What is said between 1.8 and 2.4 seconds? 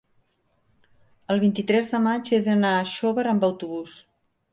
de maig he